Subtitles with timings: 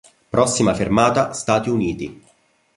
[0.31, 2.23] Prossima fermata: Stati Uniti.